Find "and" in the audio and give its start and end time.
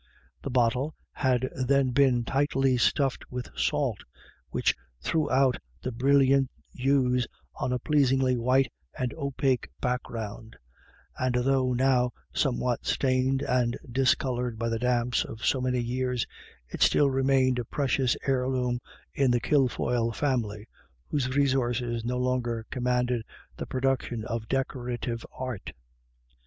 8.97-9.13, 11.19-11.35, 13.43-13.77